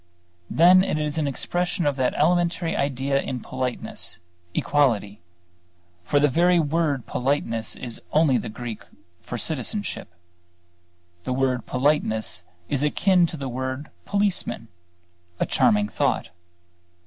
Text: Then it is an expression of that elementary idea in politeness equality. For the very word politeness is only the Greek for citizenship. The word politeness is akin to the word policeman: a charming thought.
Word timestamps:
Then 0.49 0.83
it 0.83 0.97
is 0.97 1.19
an 1.19 1.27
expression 1.27 1.85
of 1.85 1.95
that 1.97 2.15
elementary 2.15 2.75
idea 2.75 3.21
in 3.21 3.39
politeness 3.39 4.17
equality. 4.55 5.21
For 6.05 6.19
the 6.19 6.27
very 6.27 6.59
word 6.59 7.05
politeness 7.05 7.75
is 7.75 8.01
only 8.11 8.39
the 8.39 8.49
Greek 8.49 8.81
for 9.21 9.37
citizenship. 9.37 10.07
The 11.23 11.33
word 11.33 11.67
politeness 11.67 12.45
is 12.67 12.81
akin 12.81 13.27
to 13.27 13.37
the 13.37 13.47
word 13.47 13.91
policeman: 14.05 14.69
a 15.39 15.45
charming 15.45 15.87
thought. 15.87 16.29